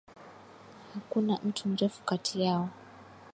Hakuna 0.93 1.39
mtu 1.43 1.69
mrefu 1.69 2.03
kati 2.03 2.41
yao 2.41 2.69